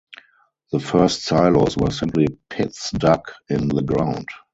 [0.71, 4.25] The first silos were simply pits dug in the ground.